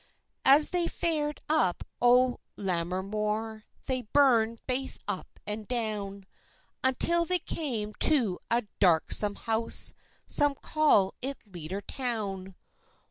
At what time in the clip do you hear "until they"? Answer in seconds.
6.83-7.37